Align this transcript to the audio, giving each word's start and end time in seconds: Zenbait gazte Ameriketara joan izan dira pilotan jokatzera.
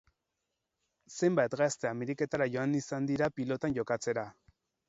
Zenbait 1.19 1.57
gazte 1.61 1.91
Ameriketara 1.91 2.49
joan 2.57 2.75
izan 2.81 3.11
dira 3.13 3.31
pilotan 3.37 3.81
jokatzera. 3.81 4.29